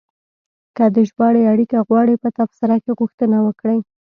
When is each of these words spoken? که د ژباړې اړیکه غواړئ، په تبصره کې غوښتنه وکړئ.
که 0.75 0.83
د 0.95 0.97
ژباړې 1.09 1.43
اړیکه 1.53 1.77
غواړئ، 1.87 2.15
په 2.23 2.29
تبصره 2.37 2.75
کې 2.83 2.91
غوښتنه 2.99 3.37
وکړئ. 3.45 3.79